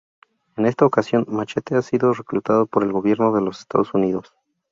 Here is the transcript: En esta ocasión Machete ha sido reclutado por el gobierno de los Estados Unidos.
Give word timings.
En 0.57 0.65
esta 0.65 0.83
ocasión 0.83 1.25
Machete 1.27 1.75
ha 1.75 1.83
sido 1.83 2.11
reclutado 2.15 2.65
por 2.65 2.81
el 2.83 2.91
gobierno 2.91 3.31
de 3.33 3.41
los 3.41 3.59
Estados 3.59 3.93
Unidos. 3.93 4.33